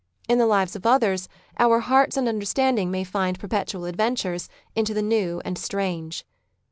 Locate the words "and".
2.17-2.27, 5.45-5.59